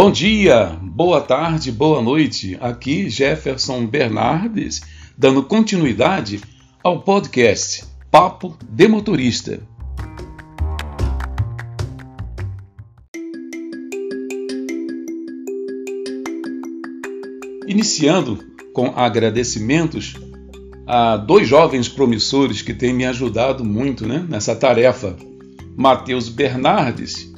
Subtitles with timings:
[0.00, 2.56] Bom dia, boa tarde, boa noite.
[2.60, 4.80] Aqui Jefferson Bernardes,
[5.18, 6.40] dando continuidade
[6.84, 9.60] ao podcast Papo de Motorista.
[17.66, 18.38] Iniciando
[18.72, 20.14] com agradecimentos
[20.86, 25.16] a dois jovens promissores que têm me ajudado muito né, nessa tarefa.
[25.76, 27.28] Matheus Bernardes,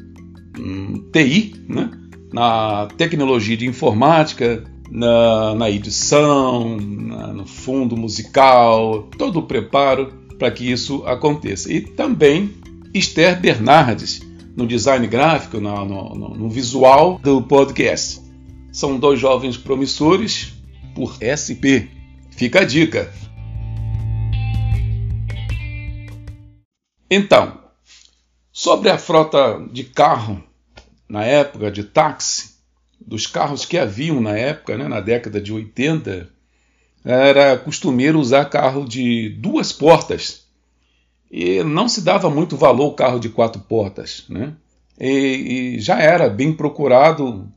[0.59, 1.91] um, TI, né,
[2.33, 10.51] na tecnologia de informática, na, na edição, na, no fundo musical, todo o preparo para
[10.51, 11.73] que isso aconteça.
[11.73, 12.55] E também
[12.93, 14.21] Esther Bernardes,
[14.57, 18.21] no design gráfico, no, no, no visual do podcast.
[18.73, 20.55] São dois jovens promissores
[20.95, 21.91] por SP.
[22.31, 23.13] Fica a dica.
[27.11, 27.59] Então,
[28.53, 30.43] sobre a frota de carro
[31.11, 32.55] na época de táxi,
[33.05, 36.29] dos carros que haviam na época, né, na década de 80,
[37.05, 40.45] era costumeiro usar carro de duas portas.
[41.29, 44.25] E não se dava muito valor ao carro de quatro portas.
[44.29, 44.53] Né?
[45.01, 47.49] E, e já era bem procurado,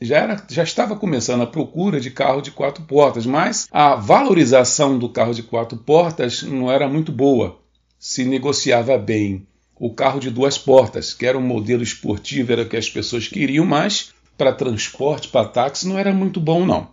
[0.00, 4.98] já, era, já estava começando a procura de carro de quatro portas, mas a valorização
[4.98, 7.58] do carro de quatro portas não era muito boa.
[7.98, 9.46] Se negociava bem
[9.78, 13.28] o carro de duas portas, que era um modelo esportivo, era o que as pessoas
[13.28, 16.88] queriam, mas para transporte, para táxi, não era muito bom, não.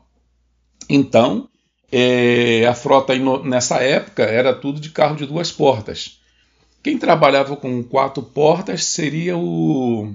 [0.89, 1.49] Então,
[1.91, 6.19] é, a frota nessa época era tudo de carro de duas portas.
[6.83, 10.13] Quem trabalhava com quatro portas seria o,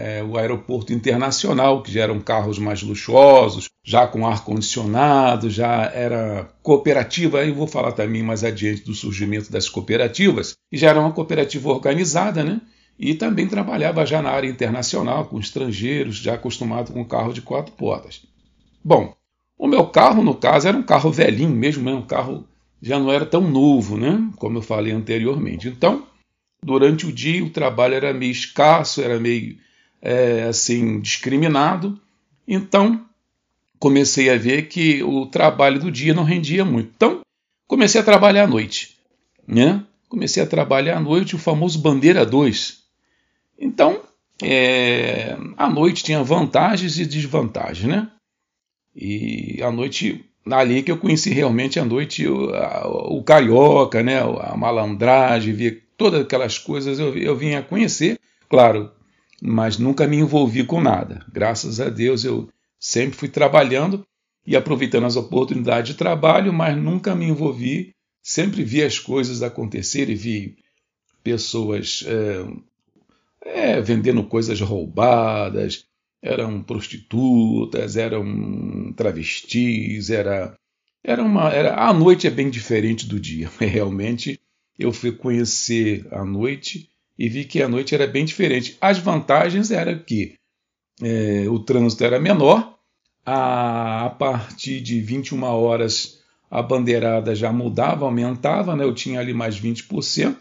[0.00, 6.50] é, o aeroporto internacional, que já eram carros mais luxuosos, já com ar-condicionado, já era
[6.62, 7.40] cooperativa.
[7.40, 11.68] Aí vou falar também mais adiante do surgimento das cooperativas, e já era uma cooperativa
[11.68, 12.62] organizada, né?
[12.98, 17.74] E também trabalhava já na área internacional, com estrangeiros, já acostumado com carro de quatro
[17.74, 18.22] portas.
[18.82, 19.14] Bom,
[19.58, 21.92] o meu carro, no caso, era um carro velhinho mesmo, né?
[21.92, 22.46] um carro
[22.80, 24.30] já não era tão novo, né?
[24.36, 25.68] Como eu falei anteriormente.
[25.68, 26.06] Então,
[26.62, 29.58] durante o dia, o trabalho era meio escasso, era meio
[30.02, 31.98] é, assim discriminado.
[32.46, 33.04] Então
[33.78, 36.90] comecei a ver que o trabalho do dia não rendia muito.
[36.96, 37.20] Então
[37.66, 38.96] comecei a trabalhar à noite,
[39.46, 39.84] né?
[40.08, 42.80] Comecei a trabalhar à noite, o famoso bandeira 2.
[43.58, 44.00] Então
[44.42, 48.10] é, a noite tinha vantagens e desvantagens, né?
[48.94, 54.20] E a noite ali que eu conheci realmente a noite o, a, o carioca, né?
[54.20, 58.18] A malandragem, ver todas aquelas coisas eu, eu vim a conhecer,
[58.48, 58.90] claro,
[59.40, 61.24] mas nunca me envolvi com nada.
[61.32, 64.04] Graças a Deus eu sempre fui trabalhando
[64.46, 67.94] e aproveitando as oportunidades de trabalho, mas nunca me envolvi.
[68.22, 70.56] Sempre vi as coisas acontecerem, vi
[71.22, 75.84] pessoas é, é, vendendo coisas roubadas,
[76.22, 80.54] eram prostitutas, eram travestis, era,
[81.02, 83.50] era uma, era, a noite é bem diferente do dia.
[83.58, 84.38] Realmente
[84.78, 86.90] eu fui conhecer a noite
[87.20, 88.78] e vi que a noite era bem diferente.
[88.80, 90.36] As vantagens eram que
[91.02, 92.78] é, o trânsito era menor,
[93.26, 96.18] a, a, partir de 21 horas
[96.50, 98.84] a bandeirada já mudava, aumentava, né?
[98.84, 100.38] eu tinha ali mais 20%,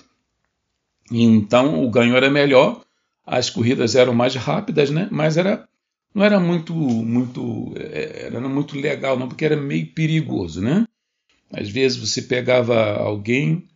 [1.12, 2.82] então o ganho era melhor,
[3.26, 5.10] as corridas eram mais rápidas, né?
[5.12, 5.68] mas era,
[6.16, 10.62] não era muito, muito, é, era muito legal, não, porque era meio perigoso.
[10.62, 10.88] Né?
[11.52, 13.68] Às vezes você pegava alguém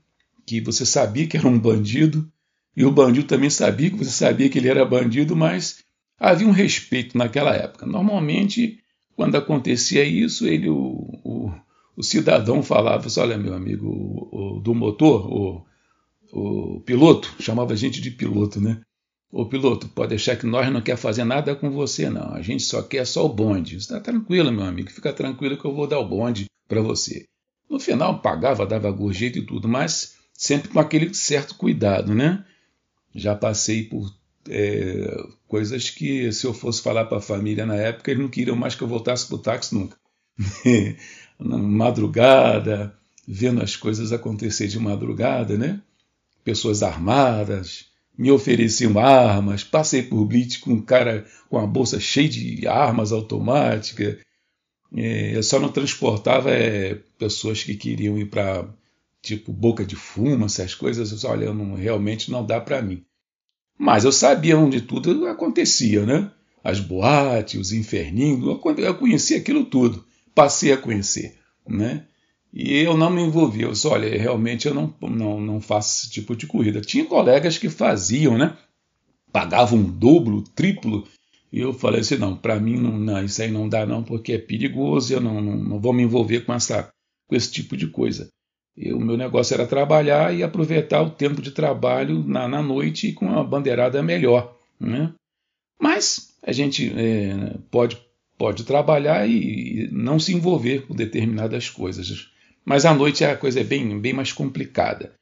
[0.46, 2.32] que você sabia que era um bandido,
[2.76, 5.84] e o bandido também sabia que você sabia que ele era bandido, mas
[6.20, 7.86] havia um respeito naquela época.
[7.86, 8.80] Normalmente,
[9.16, 11.52] quando acontecia isso, ele, o, o,
[11.96, 15.66] o cidadão falava assim, olha, meu amigo, o, o, do motor, o,
[16.86, 18.82] piloto, chamava a gente de piloto, né?
[19.32, 22.34] Ô piloto, pode deixar que nós não quer fazer nada com você, não.
[22.34, 23.78] A gente só quer só o bonde.
[23.78, 24.92] Está tranquilo, meu amigo.
[24.92, 27.26] Fica tranquilo que eu vou dar o bonde para você.
[27.68, 32.46] No final pagava, dava gorjeta e tudo, mas sempre com aquele certo cuidado, né?
[33.14, 34.14] Já passei por
[34.50, 38.56] é, coisas que, se eu fosse falar para a família na época, eles não queriam
[38.56, 39.98] mais que eu voltasse para o táxi nunca.
[41.40, 42.96] na madrugada,
[43.28, 45.82] vendo as coisas acontecer de madrugada, né?
[46.44, 47.88] Pessoas armadas,
[48.18, 53.12] me ofereciam armas, passei por blitz com um cara com a bolsa cheia de armas
[53.12, 54.18] automáticas.
[54.96, 58.68] É, eu só não transportava é, pessoas que queriam ir para
[59.24, 63.04] tipo boca de fumo, essas coisas, eu olha, não, realmente não dá para mim.
[63.80, 66.30] Mas eu sabia onde tudo acontecia, né?
[66.62, 70.06] As boates, os inferninhos, eu conhecia aquilo tudo,
[70.36, 72.06] passei a conhecer, né?
[72.54, 76.12] E eu não me envolvi, eu disse, olha, realmente eu não, não, não faço esse
[76.12, 76.82] tipo de corrida.
[76.82, 78.56] Tinha colegas que faziam, né?
[79.32, 81.08] Pagavam um dobro, triplo,
[81.52, 84.34] E eu falei assim, não, para mim não, não, isso aí não dá não, porque
[84.34, 86.92] é perigoso, eu não, não, não vou me envolver com, essa,
[87.28, 88.30] com esse tipo de coisa.
[88.76, 93.14] O meu negócio era trabalhar e aproveitar o tempo de trabalho na, na noite e
[93.14, 94.58] com a bandeirada melhor.
[94.80, 95.14] Né?
[95.80, 98.02] Mas a gente é, pode,
[98.38, 102.32] pode trabalhar e não se envolver com determinadas coisas.
[102.66, 105.14] Mas à noite a coisa é bem, bem mais complicada.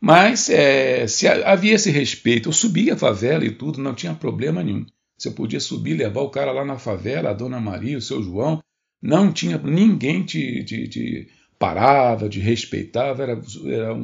[0.00, 4.62] Mas é, se havia esse respeito, eu subia a favela e tudo, não tinha problema
[4.62, 4.86] nenhum.
[5.18, 8.62] Você podia subir, levar o cara lá na favela, a dona Maria, o seu João,
[9.02, 11.28] não tinha ninguém te, te, te
[11.60, 13.40] parava, te respeitava, era,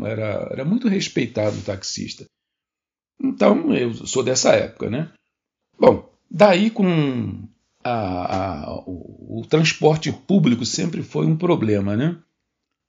[0.04, 2.26] era, era muito respeitado o taxista.
[3.18, 5.10] Então, eu sou dessa época, né?
[5.80, 7.48] Bom, daí com
[7.82, 12.18] a, a, o, o, transporte público sempre foi um problema, né?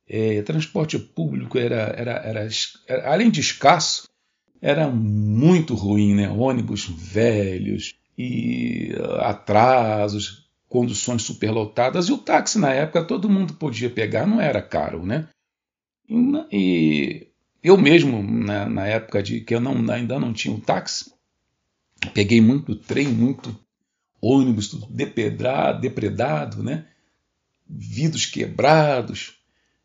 [0.06, 2.48] É, transporte público era, era, era,
[2.88, 4.04] era, além de escasso,
[4.62, 6.30] era muito ruim, né?
[6.30, 8.92] Ônibus velhos e
[9.22, 12.10] atrasos, conduções superlotadas.
[12.10, 15.28] E o táxi, na época, todo mundo podia pegar, não era caro, né?
[16.52, 17.28] E
[17.64, 21.12] eu mesmo, na, na época de que eu não, ainda não tinha um táxi,
[22.14, 23.58] peguei muito trem, muito
[24.22, 26.86] ônibus, tudo depredado, depredado né?
[27.70, 29.38] Vidros quebrados.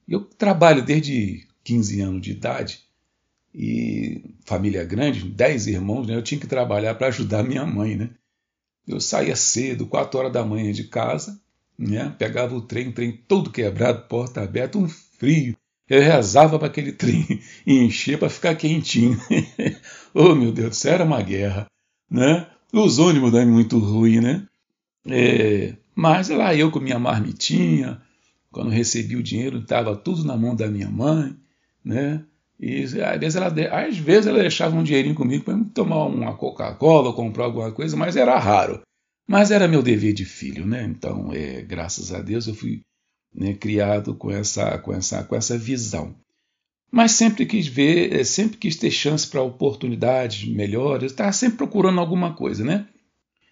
[0.08, 2.80] Eu trabalho desde 15 anos de idade
[3.54, 6.14] e família grande, 10 irmãos, né?
[6.14, 8.10] Eu tinha que trabalhar para ajudar minha mãe, né?
[8.86, 11.40] Eu saía cedo, 4 horas da manhã de casa,
[11.78, 12.14] né?
[12.18, 15.56] pegava o trem, trem todo quebrado, porta aberta, um frio.
[15.88, 19.18] Eu rezava para aquele trem encher para ficar quentinho.
[20.14, 21.66] oh, meu Deus, isso era uma guerra.
[22.10, 22.46] Né?
[22.72, 24.46] Os ônibus eram muito ruins, né?
[25.06, 28.00] É, mas lá eu com minha marmitinha,
[28.50, 31.36] quando recebi o dinheiro, estava tudo na mão da minha mãe,
[31.84, 32.24] né?
[32.62, 37.12] E às vezes ela, às vezes ela deixava um dinheirinho comigo para tomar uma Coca-Cola,
[37.12, 38.80] comprar alguma coisa, mas era raro.
[39.26, 40.84] Mas era meu dever de filho, né?
[40.84, 42.82] Então, é, graças a Deus, eu fui
[43.34, 46.14] né, criado com essa, com, essa, com essa visão.
[46.88, 51.98] Mas sempre quis ver, é, sempre quis ter chance para oportunidades melhores, estava sempre procurando
[51.98, 52.86] alguma coisa, né?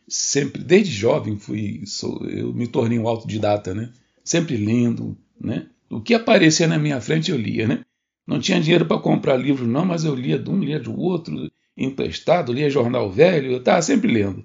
[0.07, 3.93] Sempre, desde jovem, fui, sou, eu me tornei um autodidata, né?
[4.23, 5.67] Sempre lendo, né?
[5.89, 7.85] O que aparecia na minha frente eu lia, né?
[8.31, 11.51] Não tinha dinheiro para comprar livro, não, mas eu lia de um, lia do outro,
[11.77, 14.45] emprestado, lia jornal velho, eu estava sempre lendo.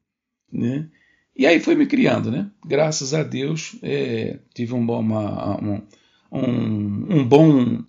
[0.51, 0.89] Né?
[1.37, 2.49] E aí foi me criando, né?
[2.65, 5.81] Graças a Deus é, tive um bom, uma, um,
[6.31, 7.83] um, bom,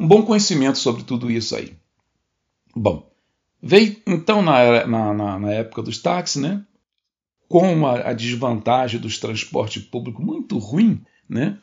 [0.00, 1.76] um bom conhecimento sobre tudo isso aí.
[2.74, 3.08] Bom,
[3.62, 6.66] veio então na, na, na época dos táxis, né?
[7.48, 11.60] Com a, a desvantagem dos transportes públicos muito ruim, né?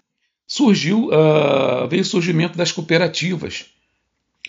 [0.51, 3.67] Surgiu, uh, veio o surgimento das cooperativas.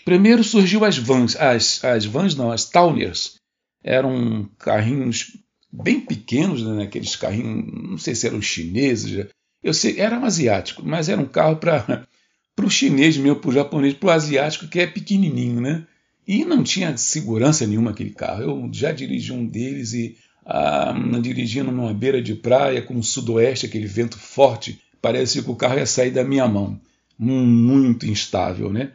[0.03, 3.35] Primeiro surgiu as vans, as, as vans não, as Towners.
[3.81, 5.37] Eram carrinhos
[5.71, 9.27] bem pequenos, né, aqueles carrinhos, não sei se eram chineses,
[9.63, 11.85] eu sei, eram asiáticos, mas era um carro para
[12.61, 15.87] o chinês mesmo, para o japonês, para o asiático, que é pequenininho, né?
[16.27, 18.43] E não tinha segurança nenhuma aquele carro.
[18.43, 23.65] Eu já dirigi um deles e ah, dirigindo numa beira de praia com o sudoeste,
[23.65, 26.79] aquele vento forte, parecia que o carro ia sair da minha mão.
[27.19, 28.93] Muito instável, né?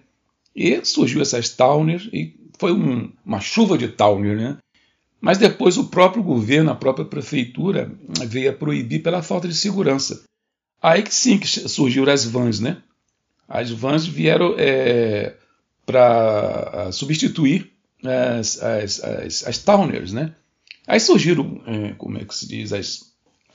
[0.57, 4.57] E surgiu essas Towner e foi um, uma chuva de Towner, né?
[5.21, 7.93] Mas depois o próprio governo, a própria prefeitura
[8.27, 10.25] veio a proibir pela falta de segurança.
[10.81, 12.79] Aí que sim que surgiu as vans, né?
[13.47, 15.35] As vans vieram é,
[15.85, 17.71] para substituir
[18.03, 20.35] as, as, as, as Towners, né?
[20.87, 23.08] Aí surgiram, é, como é que se diz, as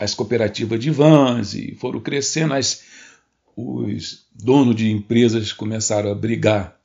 [0.03, 2.83] as cooperativas de vans e foram crescendo, as,
[3.55, 6.77] os donos de empresas começaram a brigar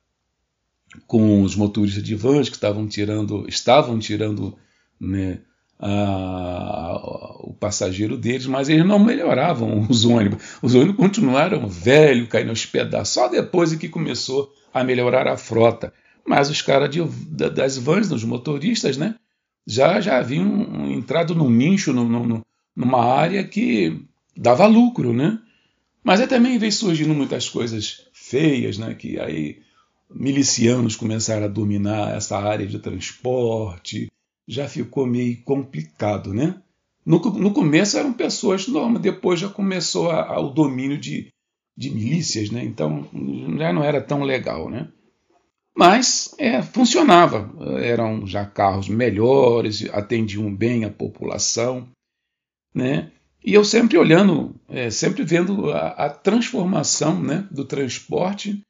[1.06, 4.56] com os motoristas de vans que estavam tirando, estavam tirando
[5.00, 5.40] né,
[5.78, 10.42] a, a, o passageiro deles, mas eles não melhoravam os ônibus.
[10.62, 13.14] Os ônibus continuaram velhos, caindo aos pedaços.
[13.14, 15.92] Só depois é que começou a melhorar a frota.
[16.26, 16.90] Mas os caras
[17.50, 19.14] das vans, dos motoristas, né,
[19.66, 22.46] já, já haviam entrado no nicho, no, no,
[22.78, 24.00] numa área que
[24.36, 25.40] dava lucro, né?
[26.04, 28.94] Mas aí também veio surgindo muitas coisas feias, né?
[28.94, 29.58] Que aí
[30.08, 34.06] milicianos começaram a dominar essa área de transporte,
[34.46, 36.54] já ficou meio complicado, né?
[37.04, 41.32] No, no começo eram pessoas normais, depois já começou a, a, o domínio de,
[41.76, 42.62] de milícias, né?
[42.62, 43.08] Então
[43.58, 44.86] já não era tão legal, né?
[45.76, 51.88] Mas é, funcionava, eram já carros melhores, atendiam bem a população
[52.74, 53.10] né?
[53.44, 58.60] E eu sempre olhando, é, sempre vendo a, a, transformação né, do transporte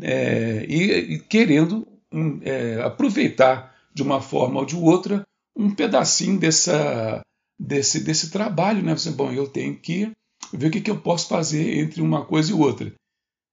[0.00, 5.22] é, e, e, querendo um, é, aproveitar de uma forma ou de outra
[5.56, 7.20] um pedacinho dessa,
[7.58, 8.96] desse, desse trabalho, né?
[8.96, 10.10] Você, bom, eu tenho que
[10.52, 12.92] ver o que, que eu posso fazer entre uma coisa e outra.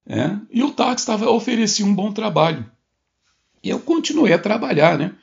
[0.06, 0.36] É?
[0.50, 2.68] E o táxi tava, oferecia um bom trabalho.
[3.62, 5.16] E eu continuei a trabalhar, né?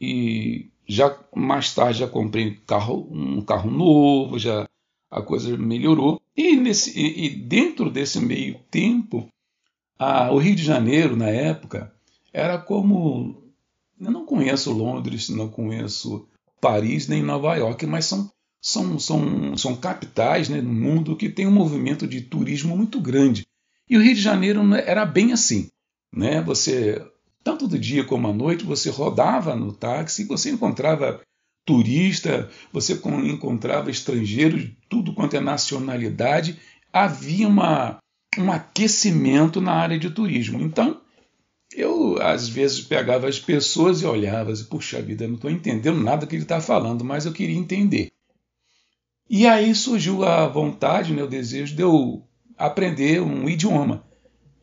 [0.00, 4.68] E já mais tarde já comprei um carro, um carro novo, já
[5.08, 6.20] a coisa melhorou.
[6.36, 9.28] E, nesse, e, e dentro desse meio tempo,
[9.96, 11.92] a, o Rio de Janeiro, na época,
[12.32, 13.40] era como.
[14.00, 16.26] Eu não conheço Londres, não conheço
[16.60, 18.30] Paris nem Nova York, mas são,
[18.60, 23.46] são, são, são capitais né, no mundo que tem um movimento de turismo muito grande.
[23.88, 25.68] E o Rio de Janeiro era bem assim.
[26.12, 26.40] Né?
[26.42, 27.00] Você,
[27.50, 31.20] tanto do dia como à noite, você rodava no táxi e você encontrava
[31.66, 36.60] turista, você encontrava estrangeiros tudo quanto é nacionalidade.
[36.92, 37.98] Havia uma,
[38.38, 40.60] um aquecimento na área de turismo.
[40.60, 41.00] Então,
[41.74, 46.28] eu às vezes pegava as pessoas e olhava assim, puxa vida, não estou entendendo nada
[46.28, 48.12] que ele está falando, mas eu queria entender.
[49.28, 52.24] E aí surgiu a vontade, né, o desejo de eu
[52.56, 54.04] aprender um idioma.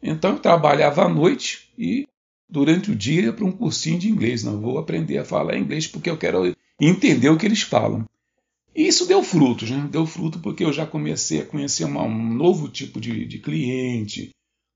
[0.01, 2.08] Então eu trabalhava à noite e
[2.50, 4.44] durante o dia ia para um cursinho de inglês.
[4.44, 8.06] Não vou aprender a falar inglês porque eu quero entender o que eles falam.
[8.75, 9.88] E isso deu frutos, né?
[9.92, 14.30] Deu fruto porque eu já comecei a conhecer uma, um novo tipo de, de cliente,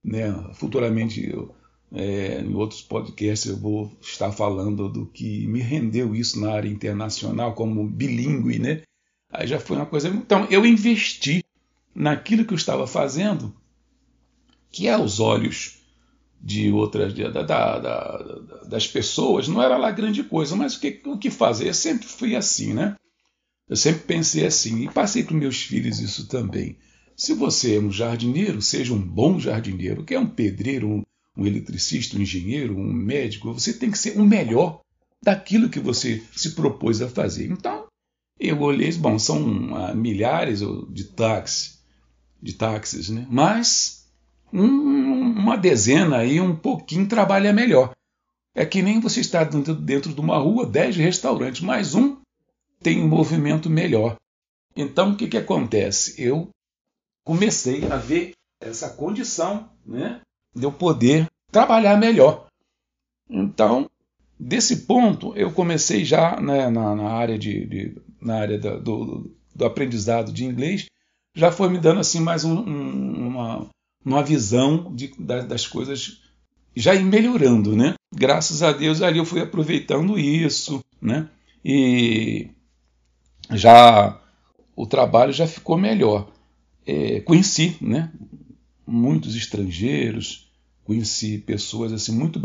[0.04, 0.34] né?
[0.56, 1.54] Futuramente eu
[1.94, 6.70] é, em outros podcasts eu vou estar falando do que me rendeu isso na área
[6.70, 8.82] internacional como bilíngue, né?
[9.30, 10.08] Aí já foi uma coisa.
[10.08, 11.44] Então eu investi
[11.94, 13.54] naquilo que eu estava fazendo,
[14.72, 15.81] que é aos olhos
[16.44, 18.18] de outras da, da, da,
[18.68, 21.68] das pessoas não era lá grande coisa, mas o que, o que fazer?
[21.68, 22.96] Eu sempre fui assim, né?
[23.70, 26.78] Eu sempre pensei assim e passei para meus filhos isso também.
[27.16, 31.04] Se você é um jardineiro, seja um bom jardineiro, que é um pedreiro, um,
[31.38, 34.82] um eletricista, um engenheiro, um médico, você tem que ser o melhor
[35.22, 37.52] daquilo que você se propôs a fazer.
[37.52, 37.86] Então,
[38.40, 41.80] eu olhei, bom, são ah, milhares de táxis,
[42.42, 43.28] de táxis, né?
[43.30, 44.02] Mas
[44.52, 44.68] um,
[45.42, 47.94] uma dezena aí, um pouquinho trabalha melhor.
[48.54, 52.18] É que nem você está dentro, dentro de uma rua, dez restaurantes, mais um
[52.82, 54.18] tem um movimento melhor.
[54.76, 56.22] Então, o que, que acontece?
[56.22, 56.50] Eu
[57.24, 60.22] comecei a ver essa condição, né?
[60.56, 62.48] de eu poder trabalhar melhor.
[63.30, 63.90] Então,
[64.40, 69.32] desse ponto, eu comecei já né, na, na, área, de, de na área da, do,
[69.56, 70.88] do, aprendizado de inglês,
[71.34, 73.51] já foi me dando assim mais um, um, uma,
[74.04, 76.22] uma visão de, das coisas
[76.76, 77.94] já ir melhorando, né?
[78.14, 81.30] Graças a Deus ali eu fui aproveitando isso, né?
[81.64, 82.50] E
[83.52, 84.20] já
[84.76, 86.32] o trabalho já ficou melhor.
[86.86, 88.12] É, conheci, né?
[88.92, 90.52] muitos estrangeiros,
[90.84, 92.40] conheci pessoas assim muito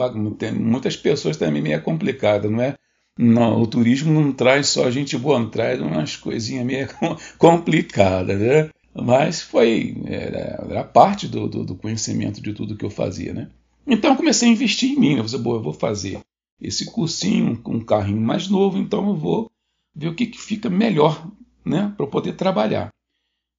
[0.54, 2.75] muitas pessoas também meio complicada, não é?
[3.18, 6.88] Não, o turismo não traz só gente boa, não traz umas coisinhas meio
[7.38, 8.68] complicadas, né?
[9.03, 13.50] Mas foi era, era parte do, do, do, conhecimento de tudo que eu fazia, né?
[13.87, 16.21] Então comecei a investir em mim, eu falei, eu vou fazer
[16.61, 19.50] esse cursinho com um carrinho mais novo, então eu vou
[19.95, 21.26] ver o que, que fica melhor,
[21.65, 22.88] né, para poder trabalhar.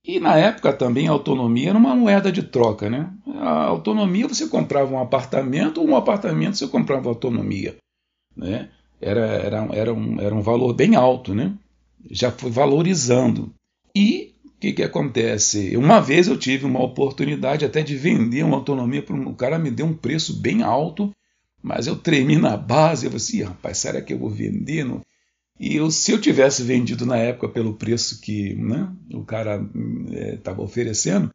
[0.03, 3.11] E na época também a autonomia era uma moeda de troca, né?
[3.39, 7.75] A autonomia você comprava um apartamento, ou um apartamento você comprava autonomia,
[8.35, 8.69] né?
[9.01, 11.53] Era, era, era, um, era um valor bem alto, né?
[12.09, 13.53] Já foi valorizando.
[13.93, 14.26] E
[14.57, 15.77] o que, que acontece?
[15.77, 19.69] Uma vez eu tive uma oportunidade até de vender uma autonomia para um cara me
[19.69, 21.13] deu um preço bem alto,
[21.61, 24.83] mas eu tremi na base, eu falei assim, rapaz, será que eu vou vender?
[24.83, 25.03] Não?
[25.59, 29.63] E eu, se eu tivesse vendido na época pelo preço que né, o cara
[30.33, 31.31] estava é, oferecendo,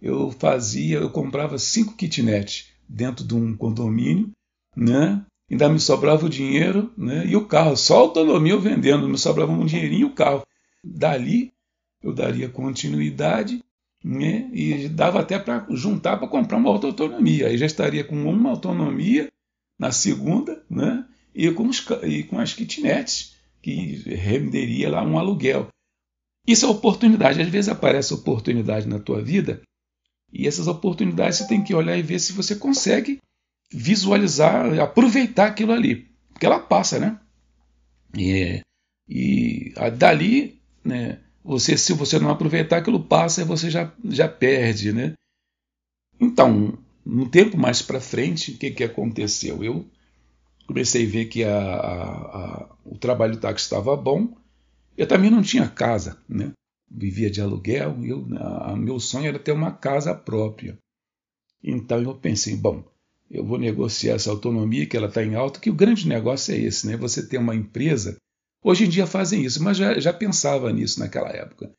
[0.00, 4.30] eu fazia, eu comprava cinco kitnets dentro de um condomínio,
[4.76, 5.24] né?
[5.50, 7.24] Ainda me sobrava o dinheiro, né?
[7.26, 10.42] E o carro, só autonomia eu vendendo, me sobrava um dinheirinho e o carro.
[10.84, 11.52] Dali
[12.02, 13.62] eu daria continuidade,
[14.04, 14.48] né?
[14.52, 17.48] E dava até para juntar para comprar uma outra autonomia.
[17.48, 19.28] Aí já estaria com uma autonomia
[19.78, 21.04] na segunda, né?
[21.34, 25.68] E com, os, e com as kitnets que renderia lá um aluguel.
[26.46, 27.42] Isso é oportunidade.
[27.42, 29.60] Às vezes aparece oportunidade na tua vida
[30.32, 33.18] e essas oportunidades você tem que olhar e ver se você consegue
[33.72, 37.18] visualizar, aproveitar aquilo ali, porque ela passa, né?
[38.16, 38.60] E,
[39.08, 41.20] e dali, né?
[41.46, 45.14] Você, se você não aproveitar, aquilo passa você já, já perde, né?
[46.20, 46.76] Então,
[47.06, 49.62] um tempo mais para frente, o que, que aconteceu?
[49.62, 49.86] Eu
[50.66, 54.36] comecei a ver que a, a, a, o trabalho do táxi estava bom.
[54.96, 56.52] Eu também não tinha casa, né?
[56.90, 58.04] Vivia de aluguel.
[58.04, 58.26] Eu,
[58.76, 60.76] meu sonho era ter uma casa própria.
[61.62, 62.82] Então eu pensei, bom,
[63.30, 66.58] eu vou negociar essa autonomia que ela está em alta, que o grande negócio é
[66.58, 66.96] esse, né?
[66.96, 68.16] Você ter uma empresa
[68.62, 71.72] Hoje em dia fazem isso, mas já, já pensava nisso naquela época.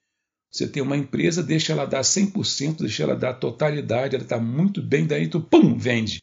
[0.49, 4.81] Você tem uma empresa, deixa ela dar 100%, deixa ela dar totalidade, ela está muito
[4.81, 6.21] bem, daí tu, pum, vende.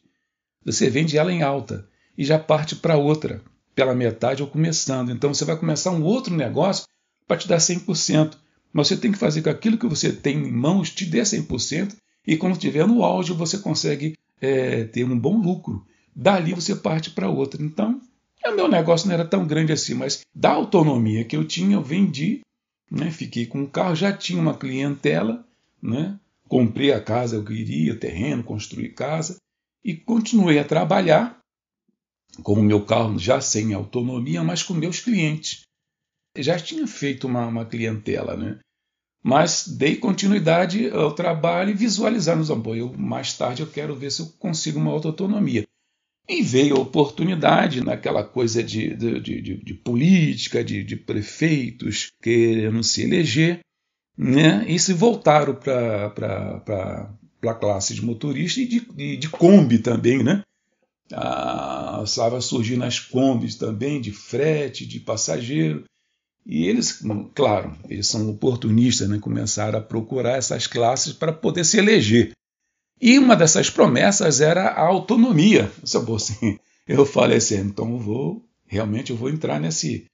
[0.65, 3.41] Você vende ela em alta e já parte para outra,
[3.75, 5.11] pela metade ou começando.
[5.11, 6.85] Então você vai começar um outro negócio
[7.27, 8.35] para te dar 100%.
[8.73, 11.95] Mas você tem que fazer com aquilo que você tem em mãos te dê 100%
[12.27, 15.85] e quando estiver no auge você consegue é, ter um bom lucro.
[16.15, 17.61] Dali você parte para outra.
[17.61, 18.01] Então,
[18.49, 21.81] o meu negócio não era tão grande assim, mas da autonomia que eu tinha, eu
[21.81, 22.41] vendi,
[22.89, 25.45] né, fiquei com o carro, já tinha uma clientela,
[25.81, 29.37] né, comprei a casa eu queria, terreno, construí casa
[29.83, 31.39] e continuei a trabalhar
[32.43, 35.61] com o meu carro já sem autonomia, mas com meus clientes.
[36.37, 38.59] Já tinha feito uma, uma clientela, né?
[39.23, 42.95] Mas dei continuidade ao trabalho e visualizar nos apoios.
[42.95, 45.65] Mais tarde eu quero ver se eu consigo uma autonomia.
[46.27, 53.03] E veio a oportunidade naquela coisa de, de, de, de política, de, prefeitos querendo se
[53.03, 53.59] eleger,
[54.17, 54.65] né?
[54.67, 57.09] e se voltaram para
[57.43, 60.23] a classe de motorista e de, de, de Kombi também.
[60.23, 60.41] Né?
[61.13, 65.83] Ah, estava surgindo as Kombis também, de frete, de passageiro.
[66.43, 67.03] E eles,
[67.35, 69.19] claro, eles são oportunistas, né?
[69.19, 72.31] começaram a procurar essas classes para poder se eleger.
[73.01, 75.71] E uma dessas promessas era a autonomia.
[75.83, 80.05] Assim, eu falei assim, então eu vou, realmente eu vou entrar nesse,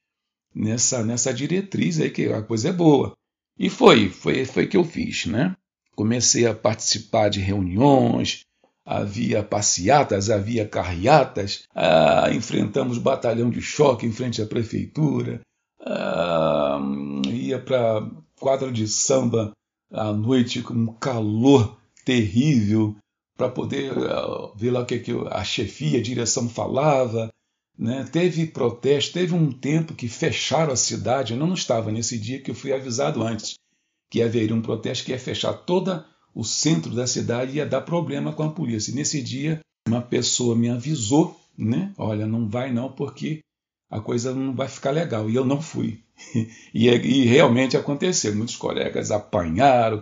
[0.53, 3.13] nessa, nessa diretriz aí, que a coisa é boa.
[3.57, 5.55] E foi, foi, foi que eu fiz, né?
[5.95, 8.41] Comecei a participar de reuniões,
[8.85, 15.41] havia passeatas, havia carreatas, ah, enfrentamos batalhão de choque em frente à prefeitura,
[15.79, 16.79] ah,
[17.27, 18.09] ia para
[18.39, 19.51] quadra de samba
[19.91, 22.95] à noite com calor terrível
[23.37, 27.29] para poder uh, ver lá o que, que a chefia, a direção falava.
[27.77, 28.07] Né?
[28.11, 31.33] Teve protesto, teve um tempo que fecharam a cidade.
[31.33, 33.55] Eu não estava nesse dia que eu fui avisado antes
[34.11, 36.03] que haveria um protesto que ia fechar todo
[36.35, 38.91] o centro da cidade e ia dar problema com a polícia.
[38.91, 41.93] E nesse dia, uma pessoa me avisou, né?
[41.97, 43.39] Olha, não vai não, porque
[43.89, 45.29] a coisa não vai ficar legal.
[45.29, 46.03] E eu não fui.
[46.73, 48.33] E, e, realmente aconteceu.
[48.33, 50.01] Muitos colegas apanharam,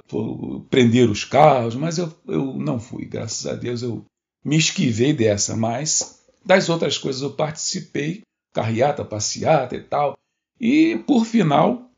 [0.70, 3.06] prenderam os carros, mas eu, eu não fui.
[3.06, 4.06] Graças a Deus eu
[4.46, 5.56] me esquivei dessa.
[5.56, 8.22] Mas das outras coisas eu participei,
[8.54, 10.18] carreata, passeata e tal.
[10.62, 11.90] E por final,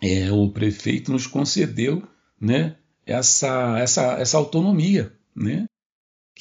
[0.00, 2.02] é, o prefeito nos concedeu
[2.40, 5.12] né, essa, essa, essa autonomia.
[5.34, 5.66] Né?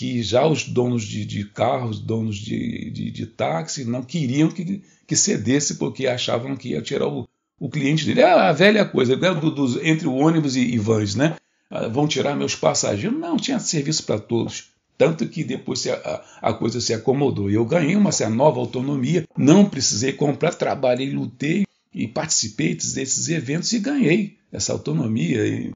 [0.02, 4.82] Que já os donos de, de carros, donos de, de, de, táxi, não queriam que,
[5.06, 8.22] que cedesse porque achavam que ia tirar o, o cliente dele.
[8.22, 11.36] É a velha coisa, né, do, do, entre o ônibus e, e vans, né?
[11.70, 13.16] Ah, vão tirar meus passageiros.
[13.20, 14.72] Não, tinha serviço para todos.
[14.98, 17.52] Tanto que depois se a, a, coisa se acomodou.
[17.52, 23.72] Eu ganhei uma, uma nova autonomia, não precisei comprar, trabalhei, lutei e participei desses eventos
[23.72, 25.46] e ganhei essa autonomia.
[25.46, 25.72] E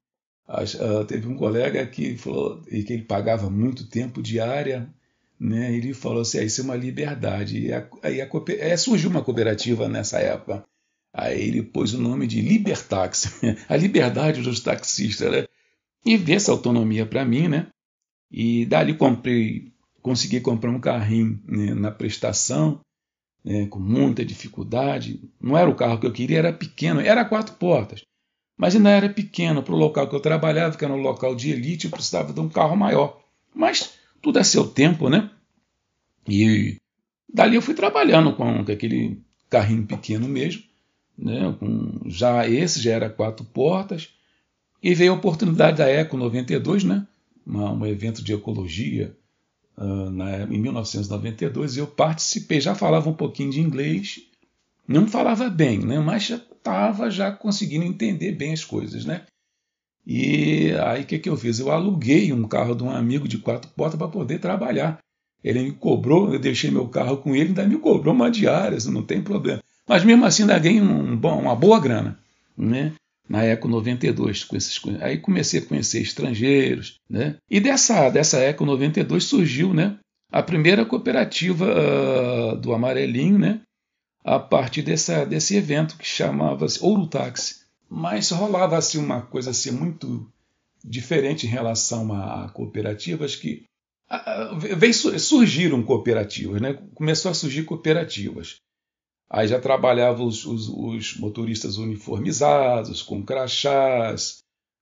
[1.08, 4.88] teve um colega que falou que ele pagava muito tempo diária,
[5.38, 5.74] né?
[5.74, 7.58] Ele falou assim: ah, isso é uma liberdade.
[7.58, 8.28] E a, aí a,
[8.58, 10.64] é, surgiu uma cooperativa nessa época.
[11.12, 15.46] Aí ele pôs o nome de Libertax, a liberdade dos taxistas, né?
[16.04, 17.68] E veio essa autonomia para mim, né?
[18.30, 22.80] E dali comprei, consegui comprar um carrinho né, na prestação,
[23.44, 25.20] né, com muita dificuldade.
[25.40, 28.04] Não era o carro que eu queria, era pequeno, era quatro portas.
[28.56, 31.50] Mas ainda era pequeno para o local que eu trabalhava, que era um local de
[31.50, 33.20] elite, eu precisava de um carro maior.
[33.54, 35.30] Mas tudo é seu tempo, né?
[36.26, 36.76] E
[37.32, 40.62] dali eu fui trabalhando com aquele carrinho pequeno mesmo,
[41.16, 41.54] né?
[41.58, 44.10] Com, já esse já era quatro portas.
[44.82, 47.06] E veio a oportunidade da Eco 92, né?
[47.46, 49.16] Uma, um evento de ecologia
[49.76, 51.76] uh, na, em 1992.
[51.76, 54.20] E eu participei, já falava um pouquinho de inglês,
[54.86, 55.98] não falava bem, né?
[55.98, 59.22] Mas já estava já conseguindo entender bem as coisas, né?
[60.06, 61.58] E aí o que, que eu fiz?
[61.58, 64.98] Eu aluguei um carro de um amigo de quatro portas para poder trabalhar.
[65.42, 69.02] Ele me cobrou, eu deixei meu carro com ele, ainda me cobrou uma diária, não
[69.02, 69.60] tem problema.
[69.88, 72.18] Mas mesmo assim ainda ganhei um bom, uma boa grana,
[72.56, 72.92] né?
[73.28, 77.36] Na Eco 92, com esses Aí comecei a conhecer estrangeiros, né?
[77.50, 79.98] E dessa, dessa Eco 92 surgiu, né?
[80.30, 83.60] A primeira cooperativa uh, do Amarelinho, né?
[84.26, 87.64] A partir dessa, desse evento que chamava-se Ouro Táxi.
[87.88, 90.28] Mas rolava assim, uma coisa assim, muito
[90.84, 93.64] diferente em relação a, cooperativas que
[94.76, 96.76] veio, surgiram cooperativas, né?
[96.92, 98.56] começou a surgir cooperativas.
[99.30, 104.38] Aí já trabalhavam os, os, os motoristas uniformizados, com crachás,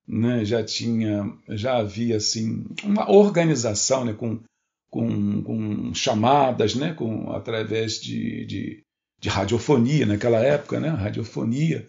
[0.08, 0.42] né?
[0.42, 4.14] já tinha, já havia assim uma organização, né?
[4.14, 4.40] com,
[4.88, 6.94] com, com chamadas, né?
[6.94, 8.83] com através de, de
[9.24, 10.90] de radiofonia naquela época, né?
[10.90, 11.86] Radiofonia.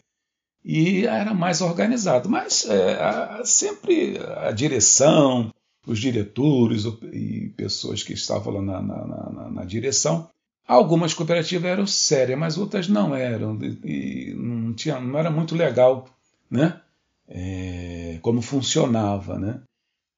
[0.64, 2.30] E era mais organizado.
[2.30, 5.54] Mas é, a, sempre a direção,
[5.86, 10.30] os diretores e pessoas que estavam lá na, na, na, na direção.
[10.66, 13.60] Algumas cooperativas eram sérias, mas outras não eram.
[13.84, 16.08] E não, tinha, não era muito legal
[16.50, 16.80] né?
[17.28, 19.38] É, como funcionava.
[19.38, 19.60] Né?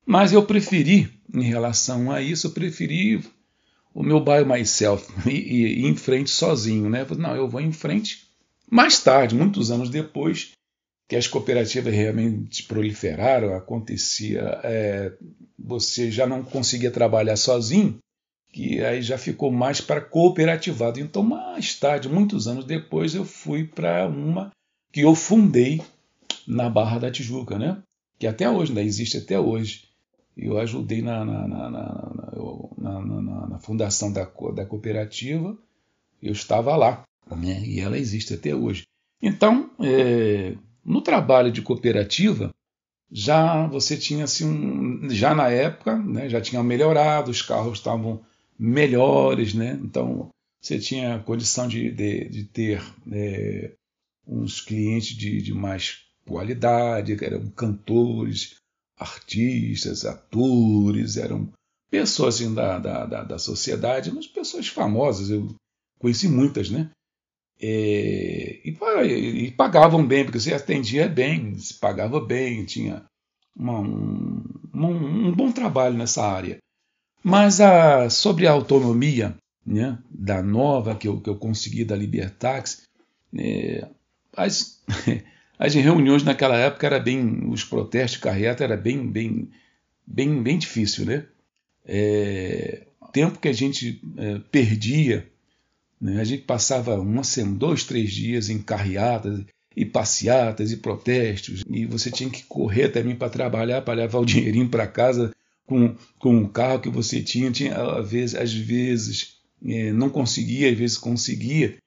[0.05, 3.25] Mas eu preferi, em relação a isso, eu preferi
[3.97, 6.87] o meu by myself e, e, e em frente sozinho.
[6.87, 7.03] Né?
[7.17, 8.27] Não, eu vou em frente.
[8.69, 10.51] Mais tarde, muitos anos depois,
[11.09, 15.13] que as cooperativas realmente proliferaram, acontecia, é,
[15.57, 17.97] você já não conseguia trabalhar sozinho,
[18.53, 20.99] que aí já ficou mais para cooperativado.
[20.99, 24.51] Então, mais tarde, muitos anos depois, eu fui para uma
[24.91, 25.81] que eu fundei
[26.45, 27.81] na Barra da Tijuca, né?
[28.19, 29.86] que até hoje, ainda existe até hoje.
[30.37, 31.69] Eu ajudei na, na, na,
[33.49, 35.57] na fundação da, da cooperativa,
[36.21, 37.03] eu estava lá,
[37.35, 37.61] né?
[37.65, 38.83] e ela existe até hoje.
[39.21, 42.53] Então, é, no trabalho de cooperativa,
[43.11, 48.21] já você tinha assim, um, já na época, né, já tinha melhorado, os carros estavam
[48.59, 49.79] melhores, né?
[49.81, 53.71] Então você tinha condição de, de, de ter é,
[54.27, 58.56] uns clientes de, de, mais qualidade, eram cantores,
[58.97, 61.49] artistas, atores, eram
[61.89, 65.47] pessoas assim, da, da, da, da sociedade, mas pessoas famosas, eu
[65.99, 66.89] conheci muitas, né?
[67.59, 68.77] É, e,
[69.45, 73.03] e, pagavam bem, porque você atendia bem, se pagava bem, tinha
[73.55, 76.57] uma, um, um, bom trabalho nessa área.
[77.23, 82.83] Mas a, sobre a autonomia né, da nova que eu, que eu consegui da Libertax,
[83.35, 83.87] é,
[84.35, 84.83] as,
[85.57, 89.49] as reuniões naquela época era bem, os protestos carreta era bem, bem,
[90.05, 91.25] bem, bem difícil, né?
[91.85, 95.29] É, tempo que a gente é, perdia
[95.99, 96.21] né?
[96.21, 97.23] A gente passava uma
[97.57, 99.43] dois, três dias em carreatas
[99.75, 104.25] e passeatas e protestos, e você tinha que correr também para trabalhar, para levar o
[104.25, 105.31] dinheirinho para casa
[105.65, 107.51] com, com o carro que você tinha.
[107.51, 111.77] tinha às vezes, às vezes é, não conseguia, às vezes conseguia,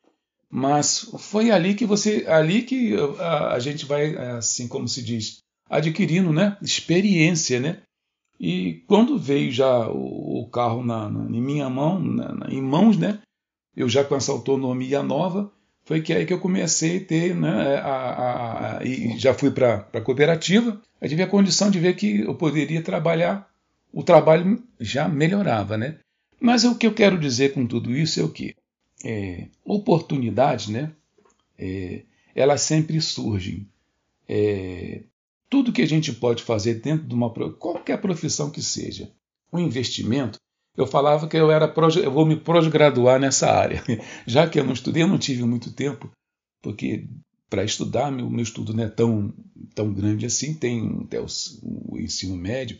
[0.51, 5.39] mas foi ali que você, ali que a, a gente vai, assim como se diz,
[5.69, 7.83] adquirindo, né, experiência, né?
[8.39, 12.97] E quando veio já o, o carro na, na, em minha mão, na, em mãos,
[12.97, 13.21] né?
[13.77, 15.51] eu já com essa autonomia nova,
[15.85, 19.51] foi que aí que eu comecei a ter, né, a, a, a, e já fui
[19.51, 23.49] para a cooperativa, aí tive a condição de ver que eu poderia trabalhar,
[23.93, 25.99] o trabalho já melhorava, né?
[26.41, 28.55] Mas o que eu quero dizer com tudo isso é o que?
[29.05, 30.93] É, oportunidades, né?
[31.59, 32.03] É,
[32.35, 33.69] elas sempre surgem.
[34.29, 35.03] É,
[35.49, 39.11] tudo que a gente pode fazer dentro de uma qualquer profissão que seja,
[39.53, 40.39] um investimento,
[40.77, 43.83] eu falava que eu era eu vou me pós-graduar nessa área.
[44.27, 46.11] Já que eu não estudei, eu não tive muito tempo,
[46.63, 47.07] porque
[47.49, 49.35] para estudar, meu, meu estudo não é tão,
[49.75, 51.27] tão grande assim, tem até o,
[51.63, 52.79] o ensino médio,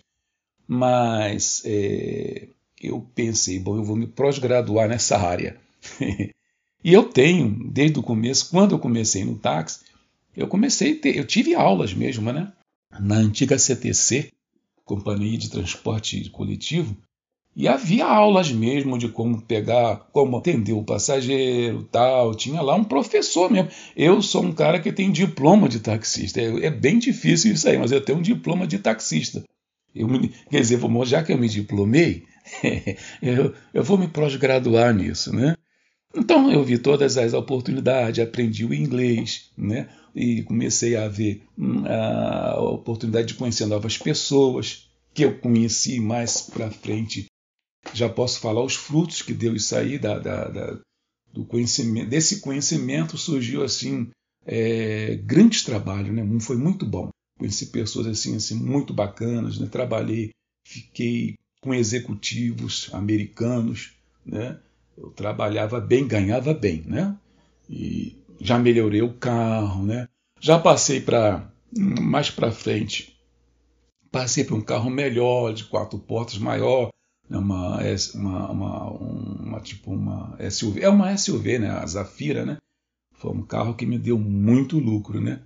[0.67, 2.49] mas é,
[2.81, 5.61] eu pensei, bom, eu vou me pós-graduar nessa área.
[6.85, 9.81] E eu tenho, desde o começo, quando eu comecei no táxi,
[10.37, 12.53] eu comecei ter, eu tive aulas mesmo, né?
[13.01, 14.31] Na antiga CTC,
[14.85, 16.97] Companhia de Transporte Coletivo,
[17.55, 22.35] e havia aulas mesmo de como pegar, como atender o passageiro, tal.
[22.35, 23.69] Tinha lá um professor mesmo.
[23.97, 26.41] Eu sou um cara que tem diploma de taxista.
[26.41, 29.43] É, é bem difícil isso aí, mas eu tenho um diploma de taxista.
[29.95, 32.25] Eu me, quer dizer, já que eu me diplomei,
[33.21, 35.57] eu, eu vou me pós-graduar nisso, né?
[36.15, 39.89] Então eu vi todas as oportunidades, aprendi o inglês, né?
[40.15, 46.41] E comecei a ver hum, a oportunidade de conhecer novas pessoas que eu conheci mais
[46.43, 47.27] para frente
[47.95, 50.81] já posso falar os frutos que deu isso aí da, da, da
[51.33, 54.11] do conhecimento, desse conhecimento surgiu assim
[54.45, 56.41] é, grandes trabalhos, né?
[56.41, 57.09] Foi muito bom.
[57.39, 59.67] Conheci pessoas assim, assim muito bacanas, né?
[59.69, 60.31] Trabalhei,
[60.67, 63.93] fiquei com executivos americanos,
[64.27, 64.59] né?
[65.01, 67.17] Eu trabalhava bem, ganhava bem, né?
[67.69, 70.07] E já melhorei o carro, né?
[70.39, 73.17] Já passei para mais para frente,
[74.11, 76.91] passei para um carro melhor, de quatro portas maior,
[77.31, 77.79] é uma,
[78.15, 81.71] uma, uma, uma, tipo uma SUV, é uma SUV, né?
[81.71, 82.59] A Zafira, né?
[83.15, 85.41] Foi um carro que me deu muito lucro, né?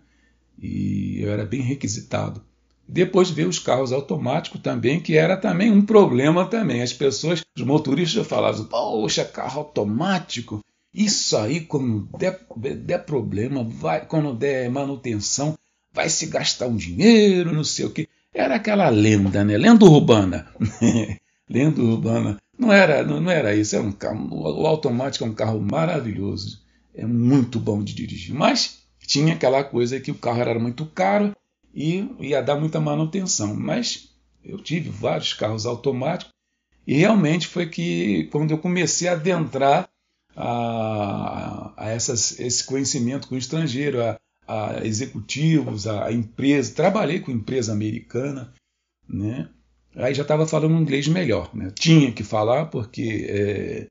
[0.58, 2.42] E eu era bem requisitado.
[2.86, 6.82] Depois veio os carros automáticos também, que era também um problema também.
[6.82, 10.60] As pessoas, os motoristas falavam, poxa, carro automático,
[10.92, 15.58] isso aí quando der, der problema, vai, quando der manutenção,
[15.92, 18.08] vai se gastar um dinheiro, não sei o que.
[18.32, 19.56] Era aquela lenda, né?
[19.56, 20.46] Lenda urbana.
[21.48, 22.38] lenda urbana.
[22.58, 26.62] Não era, não, não era isso, era um carro, o automático é um carro maravilhoso.
[26.94, 28.34] é muito bom de dirigir.
[28.34, 31.34] Mas tinha aquela coisa que o carro era muito caro
[31.74, 33.54] e ia dar muita manutenção.
[33.54, 34.10] Mas
[34.44, 36.32] eu tive vários carros automáticos
[36.86, 39.88] e realmente foi que quando eu comecei a adentrar
[40.36, 47.20] a, a essas, esse conhecimento com o estrangeiro, a, a executivos, a, a empresa, trabalhei
[47.20, 48.52] com empresa americana,
[49.08, 49.48] né?
[49.96, 51.72] Aí já estava falando inglês melhor, né?
[51.78, 53.86] Tinha que falar porque é,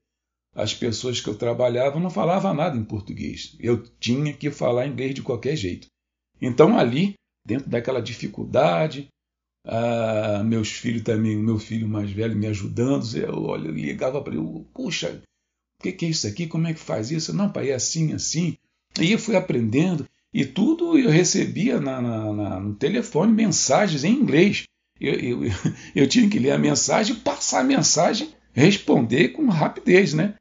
[0.53, 3.55] as pessoas que eu trabalhava não falavam nada em português.
[3.59, 5.87] Eu tinha que falar inglês de qualquer jeito.
[6.41, 7.13] Então ali,
[7.45, 9.07] dentro daquela dificuldade,
[9.65, 14.21] ah, meus filhos também, o meu filho mais velho me ajudando, eu, olha, eu ligava
[14.21, 15.21] para ele, puxa,
[15.79, 16.47] o que, que, é isso aqui?
[16.47, 17.33] Como é que faz isso?
[17.33, 18.57] Não, pai, é assim, assim.
[18.99, 24.13] E eu fui aprendendo e tudo eu recebia na, na, na, no telefone mensagens em
[24.13, 24.63] inglês.
[24.99, 25.39] Eu, eu,
[25.95, 30.35] eu, tinha que ler a mensagem, passar a mensagem, responder com rapidez, né?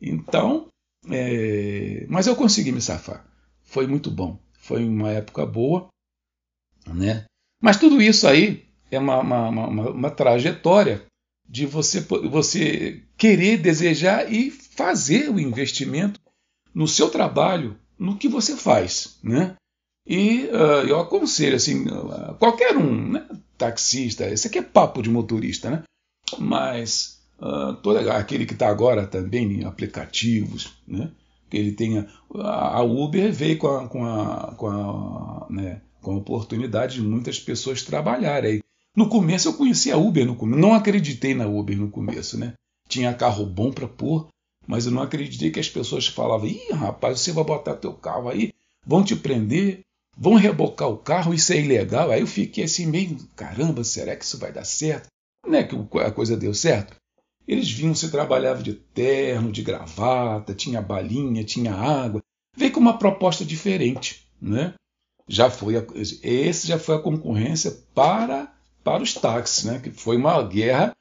[0.00, 0.68] Então,
[1.10, 3.26] é, mas eu consegui me safar.
[3.62, 4.38] Foi muito bom.
[4.52, 5.88] Foi uma época boa,
[6.86, 7.24] né?
[7.60, 11.02] Mas tudo isso aí é uma, uma, uma, uma trajetória
[11.48, 16.20] de você, você querer, desejar e fazer o investimento
[16.74, 19.54] no seu trabalho, no que você faz, né?
[20.06, 21.84] E uh, eu aconselho assim,
[22.38, 23.26] qualquer um, né?
[23.56, 25.82] taxista, esse aqui é papo de motorista, né?
[26.38, 31.10] Mas uh, todo, aquele que está agora também em aplicativos, né?
[31.48, 35.82] Que ele tenha a Uber veio com a, com a, com a né?
[36.02, 38.60] Com oportunidade de muitas pessoas trabalharem.
[38.94, 40.60] No começo eu conhecia a Uber, no começo.
[40.60, 42.52] não acreditei na Uber no começo, né?
[42.88, 44.28] Tinha carro bom para pôr,
[44.66, 48.28] mas eu não acreditei que as pessoas falavam: ih, rapaz, você vai botar teu carro
[48.28, 48.52] aí,
[48.86, 49.80] vão te prender,
[50.16, 52.10] vão rebocar o carro, isso é ilegal.
[52.10, 55.06] Aí eu fiquei assim meio, caramba, será que isso vai dar certo?
[55.46, 56.96] Não é que a coisa deu certo?
[57.46, 62.22] Eles vinham, se trabalhava de terno, de gravata, tinha balinha, tinha água.
[62.56, 64.74] Veio com uma proposta diferente, né?
[65.28, 69.78] Já foi a, esse já foi a concorrência para para os táxis, né?
[69.78, 70.92] Que foi uma guerra.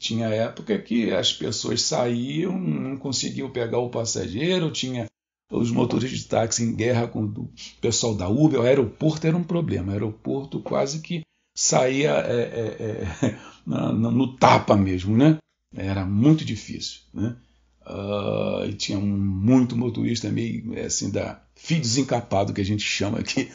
[0.00, 5.06] Tinha época que as pessoas saíam, não conseguiam pegar o passageiro, tinha
[5.50, 8.60] os motoristas de táxi em guerra com o pessoal da Uber.
[8.60, 9.90] O aeroporto era um problema.
[9.90, 11.22] O aeroporto quase que
[11.56, 15.38] saía é, é, é, no tapa mesmo, né?
[15.74, 17.36] Era muito difícil, né?
[17.84, 23.50] Uh, e tinha muito motorista meio assim da filho desencapado que a gente chama aqui,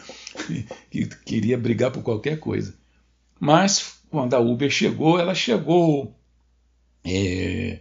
[0.92, 2.76] que queria brigar por qualquer coisa.
[3.39, 6.13] Mas quando a Uber chegou, ela chegou.
[7.04, 7.80] É,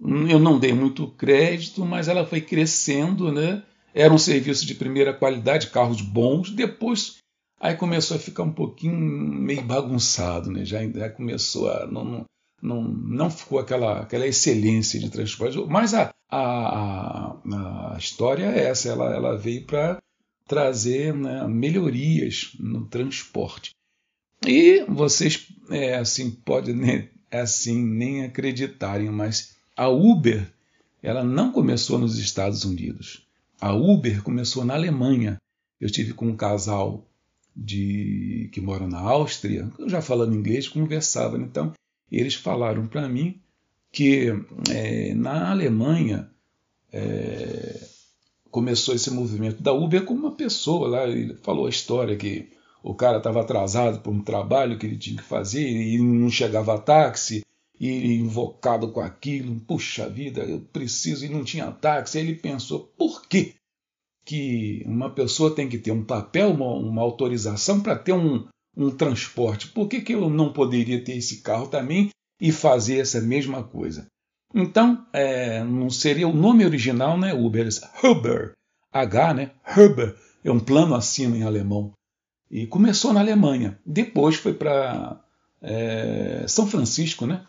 [0.00, 3.62] eu não dei muito crédito, mas ela foi crescendo, né?
[3.94, 6.50] Era um serviço de primeira qualidade, carros bons.
[6.50, 7.18] Depois,
[7.60, 10.64] aí começou a ficar um pouquinho meio bagunçado, né?
[10.64, 12.24] Já, já começou a não,
[12.60, 15.58] não, não ficou aquela, aquela excelência de transporte.
[15.68, 19.98] Mas a, a, a, a história é essa, ela, ela veio para
[20.48, 23.72] trazer né, melhorias no transporte.
[24.46, 30.50] E vocês é, assim podem né, assim nem acreditarem, mas a Uber
[31.02, 33.26] ela não começou nos Estados Unidos.
[33.60, 35.36] A Uber começou na Alemanha.
[35.78, 37.06] Eu tive com um casal
[37.54, 41.36] de que mora na Áustria, eu já falando inglês, conversava.
[41.36, 41.72] Então
[42.10, 43.41] eles falaram para mim
[43.92, 44.32] que
[44.70, 46.30] é, na Alemanha
[46.90, 47.78] é,
[48.50, 52.48] começou esse movimento da Uber com uma pessoa lá, ele falou a história que
[52.82, 56.78] o cara estava atrasado por um trabalho que ele tinha que fazer e não chegava
[56.78, 57.44] táxi,
[57.78, 62.18] e ele invocado com aquilo, puxa vida, eu preciso, e não tinha táxi.
[62.18, 63.54] Aí ele pensou, por que
[64.24, 68.90] que uma pessoa tem que ter um papel, uma, uma autorização para ter um, um
[68.90, 69.68] transporte.
[69.68, 72.10] Por que, que eu não poderia ter esse carro também
[72.42, 74.08] e fazer essa mesma coisa?
[74.52, 77.32] Então, é, não seria o nome original, né?
[77.32, 77.68] Uber,
[78.02, 78.52] Huber,
[78.92, 79.50] H, né?
[79.64, 81.92] Huber, é um plano acima em alemão.
[82.50, 83.78] E começou na Alemanha.
[83.86, 85.20] Depois foi para
[85.62, 87.46] é, São Francisco, né?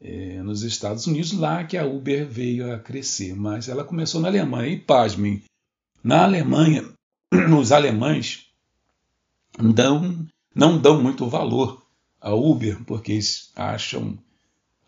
[0.00, 3.34] É, nos Estados Unidos, lá que a Uber veio a crescer.
[3.34, 4.68] Mas ela começou na Alemanha.
[4.68, 5.42] E pasmem,
[6.02, 6.88] na Alemanha,
[7.58, 8.46] os alemães
[9.58, 11.87] dão, não dão muito valor
[12.28, 14.18] a Uber, porque eles acham,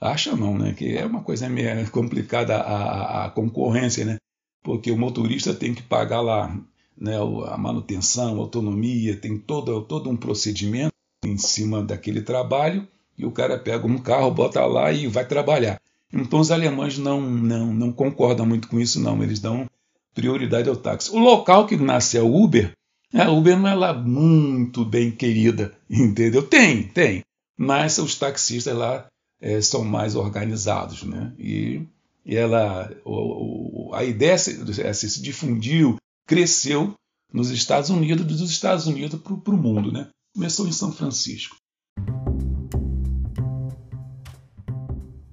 [0.01, 0.73] acham não, né?
[0.73, 4.17] Que é uma coisa meio complicada a, a, concorrência, né?
[4.63, 6.55] Porque o motorista tem que pagar lá
[6.97, 10.93] né, a manutenção, a autonomia, tem todo, todo um procedimento
[11.25, 15.81] em cima daquele trabalho e o cara pega um carro, bota lá e vai trabalhar.
[16.13, 19.23] Então os alemães não, não, não concordam muito com isso, não.
[19.23, 19.67] Eles dão
[20.15, 21.11] prioridade ao táxi.
[21.11, 22.75] O local que nasce a Uber
[23.13, 26.43] a Uber não é lá muito bem querida, entendeu?
[26.43, 27.23] Tem, tem,
[27.61, 29.07] mas os taxistas lá
[29.39, 31.31] é, são mais organizados, né?
[31.39, 31.87] E
[32.25, 35.97] ela, o, a ideia se, se difundiu,
[36.27, 36.95] cresceu
[37.31, 39.93] nos Estados Unidos, dos Estados Unidos para o mundo.
[39.93, 40.09] Né?
[40.35, 41.57] Começou em São Francisco.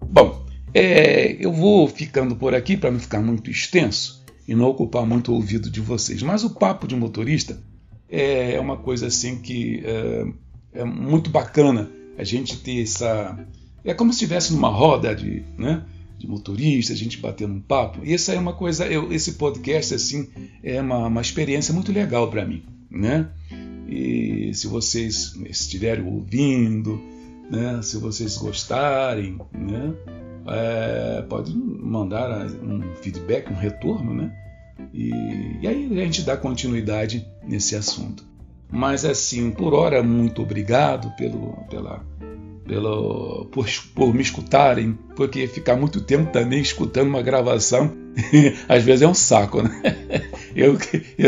[0.05, 5.05] Bom, é, eu vou ficando por aqui para não ficar muito extenso e não ocupar
[5.05, 6.21] muito o ouvido de vocês.
[6.21, 7.57] Mas o papo de motorista
[8.09, 10.25] é uma coisa assim que é,
[10.81, 13.37] é muito bacana a gente ter essa.
[13.83, 15.83] É como se estivesse numa roda de, né,
[16.17, 18.03] de motorista, a gente batendo um papo.
[18.03, 20.27] E essa é uma coisa, eu, esse podcast assim
[20.63, 23.29] é uma, uma experiência muito legal para mim, né?
[23.87, 27.01] E se vocês estiverem ouvindo,
[27.49, 29.93] né, se vocês gostarem, né,
[30.47, 34.35] é, pode mandar um feedback, um retorno, né?
[34.93, 35.09] E,
[35.61, 38.25] e aí a gente dá continuidade nesse assunto.
[38.71, 42.03] Mas assim, por hora, muito obrigado pelo, pela,
[42.65, 47.93] pelo, por, por me escutarem, porque ficar muito tempo também escutando uma gravação,
[48.67, 49.81] às vezes é um saco, né?
[50.55, 50.77] Eu,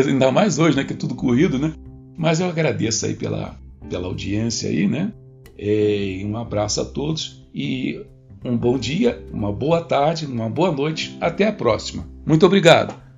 [0.08, 0.84] ainda mais hoje, né?
[0.84, 1.73] Que é tudo corrido, né?
[2.17, 3.56] Mas eu agradeço aí pela,
[3.88, 5.13] pela audiência aí, né?
[5.58, 8.04] E um abraço a todos e
[8.43, 11.17] um bom dia, uma boa tarde, uma boa noite.
[11.21, 12.08] Até a próxima.
[12.25, 13.09] Muito obrigado.